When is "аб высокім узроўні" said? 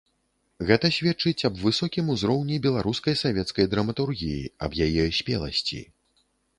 1.49-2.57